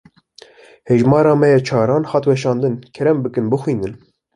[0.85, 2.81] Hejmara me ya çaran hat weşandin.
[2.93, 3.99] Kerem bikin bixwînin.